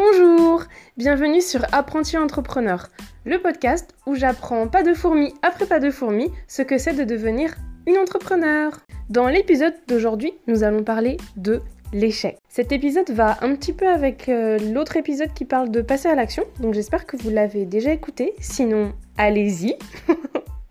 [0.00, 0.62] Bonjour,
[0.96, 2.88] bienvenue sur Apprenti Entrepreneur,
[3.24, 7.02] le podcast où j'apprends pas de fourmi après pas de fourmi ce que c'est de
[7.02, 8.78] devenir une entrepreneur.
[9.10, 12.38] Dans l'épisode d'aujourd'hui, nous allons parler de l'échec.
[12.48, 16.14] Cet épisode va un petit peu avec euh, l'autre épisode qui parle de passer à
[16.14, 19.74] l'action, donc j'espère que vous l'avez déjà écouté, sinon allez-y.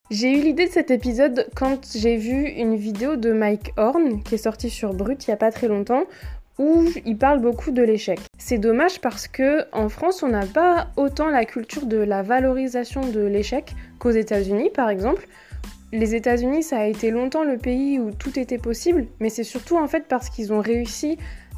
[0.09, 4.35] J'ai eu l'idée de cet épisode quand j'ai vu une vidéo de Mike Horn qui
[4.35, 6.03] est sortie sur Brut il y a pas très longtemps
[6.57, 8.19] où il parle beaucoup de l'échec.
[8.37, 13.01] C'est dommage parce que en France, on n'a pas autant la culture de la valorisation
[13.01, 15.27] de l'échec qu'aux États-Unis par exemple.
[15.93, 19.77] Les États-Unis, ça a été longtemps le pays où tout était possible, mais c'est surtout
[19.77, 21.17] en fait parce qu'ils ont réussi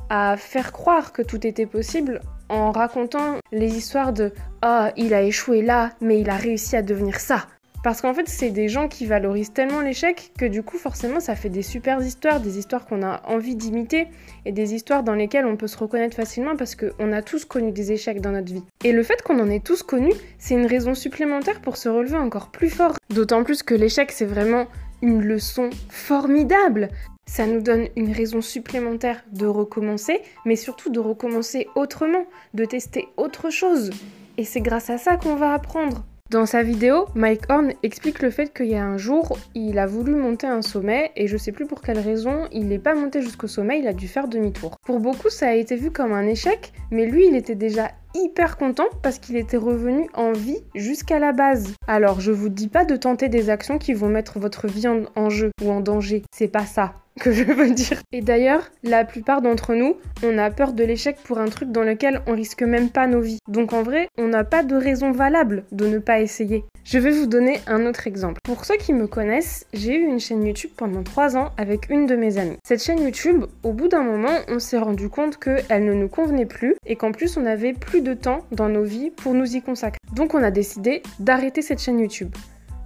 [0.09, 5.21] à faire croire que tout était possible en racontant les histoires de ah, il a
[5.21, 7.47] échoué là, mais il a réussi à devenir ça.
[7.81, 11.35] Parce qu'en fait, c'est des gens qui valorisent tellement l'échec que du coup, forcément, ça
[11.35, 14.07] fait des super histoires, des histoires qu'on a envie d'imiter
[14.45, 17.71] et des histoires dans lesquelles on peut se reconnaître facilement parce qu'on a tous connu
[17.71, 18.63] des échecs dans notre vie.
[18.83, 22.17] Et le fait qu'on en ait tous connu, c'est une raison supplémentaire pour se relever
[22.17, 22.95] encore plus fort.
[23.09, 24.67] D'autant plus que l'échec, c'est vraiment
[25.01, 26.89] une leçon formidable.
[27.25, 33.07] Ça nous donne une raison supplémentaire de recommencer, mais surtout de recommencer autrement, de tester
[33.15, 33.91] autre chose.
[34.37, 36.03] Et c'est grâce à ça qu'on va apprendre.
[36.29, 39.87] Dans sa vidéo, Mike Horn explique le fait qu'il y a un jour, il a
[39.87, 43.23] voulu monter un sommet et je sais plus pour quelle raison, il n'est pas monté
[43.23, 44.77] jusqu'au sommet, il a dû faire demi-tour.
[44.85, 48.57] Pour beaucoup, ça a été vu comme un échec, mais lui, il était déjà hyper
[48.57, 51.73] content parce qu'il était revenu en vie jusqu'à la base.
[51.87, 55.29] Alors, je vous dis pas de tenter des actions qui vont mettre votre vie en,
[55.29, 58.01] jeu ou en danger, c'est pas ça que je veux dire.
[58.13, 61.83] Et d'ailleurs, la plupart d'entre nous, on a peur de l'échec pour un truc dans
[61.83, 63.39] lequel on risque même pas nos vies.
[63.49, 66.63] Donc en vrai, on n'a pas de raison valable de ne pas essayer.
[66.85, 68.39] Je vais vous donner un autre exemple.
[68.43, 72.05] Pour ceux qui me connaissent, j'ai eu une chaîne YouTube pendant 3 ans avec une
[72.05, 72.57] de mes amies.
[72.63, 76.45] Cette chaîne YouTube, au bout d'un moment, on s'est rendu compte qu'elle ne nous convenait
[76.45, 79.61] plus et qu'en plus on avait plus de temps dans nos vies pour nous y
[79.61, 79.99] consacrer.
[80.13, 82.33] Donc on a décidé d'arrêter cette chaîne YouTube.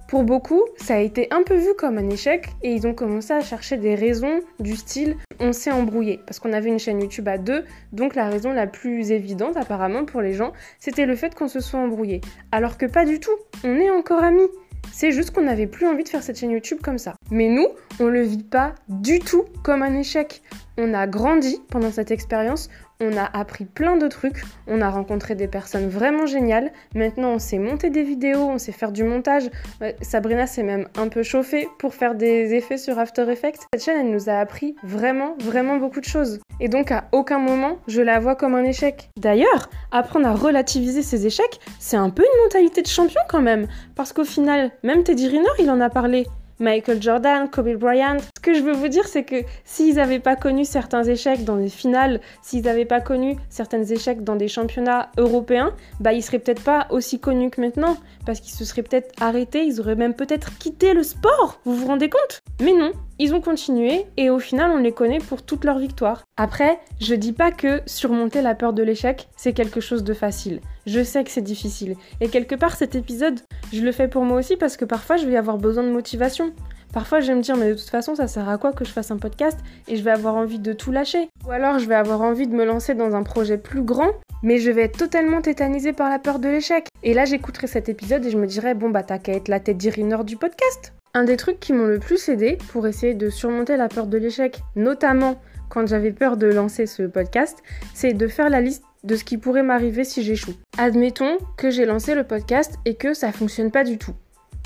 [0.08, 3.32] Pour beaucoup, ça a été un peu vu comme un échec et ils ont commencé
[3.32, 7.28] à chercher des raisons du style on s'est embrouillé parce qu'on avait une chaîne YouTube
[7.28, 11.34] à deux, donc la raison la plus évidente apparemment pour les gens, c'était le fait
[11.34, 12.20] qu'on se soit embrouillé.
[12.52, 13.34] Alors que pas du tout,
[13.64, 14.48] on est encore amis.
[14.96, 17.14] C'est juste qu'on n'avait plus envie de faire cette chaîne YouTube comme ça.
[17.32, 17.66] Mais nous,
[17.98, 20.40] on le vit pas du tout comme un échec.
[20.78, 25.34] On a grandi pendant cette expérience, on a appris plein de trucs, on a rencontré
[25.34, 26.70] des personnes vraiment géniales.
[26.94, 29.50] Maintenant, on sait monter des vidéos, on sait faire du montage.
[30.00, 33.62] Sabrina s'est même un peu chauffée pour faire des effets sur After Effects.
[33.72, 36.38] Cette chaîne, elle nous a appris vraiment, vraiment beaucoup de choses.
[36.60, 39.10] Et donc, à aucun moment, je la vois comme un échec.
[39.18, 43.66] D'ailleurs, apprendre à relativiser ses échecs, c'est un peu une mentalité de champion quand même.
[43.96, 46.26] Parce qu'au final, même Teddy Riner, il en a parlé.
[46.58, 48.18] Michael Jordan, Kobe Bryant.
[48.36, 51.56] Ce que je veux vous dire, c'est que s'ils n'avaient pas connu certains échecs dans
[51.56, 56.38] les finales, s'ils n'avaient pas connu certains échecs dans des championnats européens, bah ils seraient
[56.38, 60.14] peut-être pas aussi connus que maintenant, parce qu'ils se seraient peut-être arrêtés, ils auraient même
[60.14, 61.60] peut-être quitté le sport.
[61.64, 62.40] Vous vous rendez compte?
[62.60, 66.22] Mais non, ils ont continué et au final on les connaît pour toutes leurs victoires.
[66.36, 70.60] Après, je dis pas que surmonter la peur de l'échec, c'est quelque chose de facile.
[70.86, 71.96] Je sais que c'est difficile.
[72.20, 73.40] Et quelque part cet épisode,
[73.72, 76.52] je le fais pour moi aussi parce que parfois je vais avoir besoin de motivation.
[76.94, 78.90] Parfois, je vais me dire, mais de toute façon, ça sert à quoi que je
[78.90, 79.58] fasse un podcast
[79.88, 81.28] et je vais avoir envie de tout lâcher?
[81.44, 84.12] Ou alors, je vais avoir envie de me lancer dans un projet plus grand,
[84.44, 86.86] mais je vais être totalement tétanisée par la peur de l'échec.
[87.02, 89.58] Et là, j'écouterai cet épisode et je me dirais, bon, bah, t'as qu'à être la
[89.58, 90.92] tête d'Iriner du podcast.
[91.14, 94.16] Un des trucs qui m'ont le plus aidé pour essayer de surmonter la peur de
[94.16, 97.58] l'échec, notamment quand j'avais peur de lancer ce podcast,
[97.92, 100.54] c'est de faire la liste de ce qui pourrait m'arriver si j'échoue.
[100.78, 104.14] Admettons que j'ai lancé le podcast et que ça fonctionne pas du tout.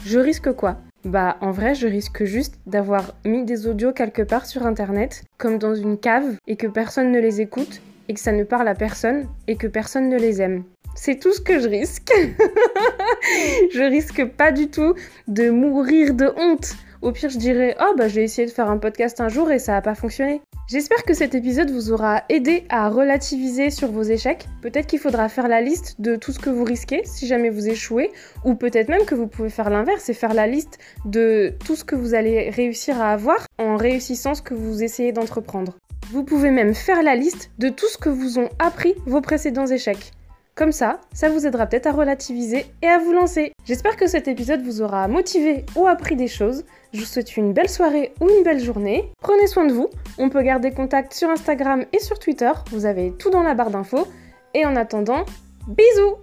[0.04, 0.78] Je risque quoi?
[1.04, 5.58] Bah en vrai je risque juste d'avoir mis des audios quelque part sur internet, comme
[5.58, 8.74] dans une cave, et que personne ne les écoute, et que ça ne parle à
[8.74, 10.64] personne, et que personne ne les aime.
[10.94, 12.12] C'est tout ce que je risque.
[13.72, 14.94] je risque pas du tout
[15.28, 16.74] de mourir de honte.
[17.02, 19.60] Au pire, je dirais Oh, bah, j'ai essayé de faire un podcast un jour et
[19.60, 20.42] ça n'a pas fonctionné.
[20.70, 24.44] J'espère que cet épisode vous aura aidé à relativiser sur vos échecs.
[24.60, 27.70] Peut-être qu'il faudra faire la liste de tout ce que vous risquez si jamais vous
[27.70, 28.10] échouez,
[28.44, 31.86] ou peut-être même que vous pouvez faire l'inverse et faire la liste de tout ce
[31.86, 35.78] que vous allez réussir à avoir en réussissant ce que vous essayez d'entreprendre.
[36.10, 39.66] Vous pouvez même faire la liste de tout ce que vous ont appris vos précédents
[39.66, 40.12] échecs.
[40.58, 43.52] Comme ça, ça vous aidera peut-être à relativiser et à vous lancer.
[43.64, 46.64] J'espère que cet épisode vous aura motivé ou appris des choses.
[46.92, 49.08] Je vous souhaite une belle soirée ou une belle journée.
[49.20, 49.88] Prenez soin de vous.
[50.18, 52.50] On peut garder contact sur Instagram et sur Twitter.
[52.72, 54.08] Vous avez tout dans la barre d'infos.
[54.52, 55.24] Et en attendant,
[55.68, 56.16] bisous